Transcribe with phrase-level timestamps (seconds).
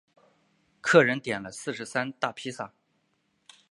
[0.81, 2.73] 客人点了四十三大披萨